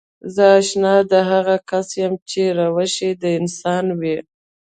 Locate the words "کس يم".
1.69-2.13